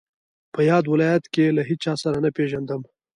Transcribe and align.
په 0.53 0.61
یاد 0.69 0.83
ولایت 0.93 1.23
کې 1.33 1.55
له 1.57 1.61
هیچا 1.69 1.93
سره 2.03 2.17
نه 2.25 2.29
پېژندم. 2.37 2.81